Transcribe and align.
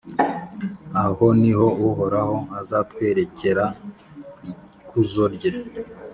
Aho 1.03 1.25
ni 1.39 1.51
ho 1.57 1.67
Uhoraho 1.87 2.37
azatwerekera 2.59 3.63
ikuzo 4.51 5.23
rye, 5.35 5.51